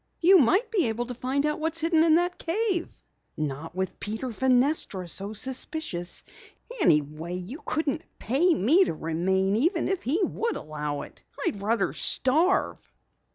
[0.19, 2.89] "You might be able to learn what's hidden in that cave."
[3.37, 6.23] "Not with Peter Fenestra so suspicious.
[6.81, 11.21] Anyway, you couldn't hire me to remain even if he would allow it.
[11.45, 12.79] I'd rather starve."